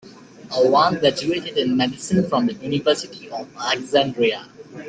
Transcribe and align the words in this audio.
Alwan 0.49 0.95
graduated 0.99 1.59
in 1.59 1.77
Medicine 1.77 2.27
from 2.27 2.47
the 2.47 2.53
University 2.53 3.29
of 3.29 3.47
Alexandria. 3.55 4.47